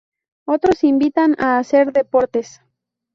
Otros 0.47 0.83
invitan 0.83 1.35
a 1.37 1.59
hacer 1.59 1.93
deportes. 1.93 2.59